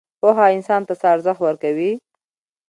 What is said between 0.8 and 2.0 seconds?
ته څه ارزښت ورکوي؟